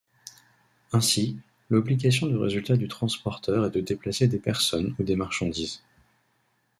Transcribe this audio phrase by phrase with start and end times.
[0.93, 1.37] Ainsi,
[1.69, 5.83] l'obligation de résultat du transporteur est de déplacer des personnes ou des marchandises.